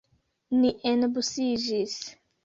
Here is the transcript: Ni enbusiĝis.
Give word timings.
Ni 0.61 0.69
enbusiĝis. 0.93 1.93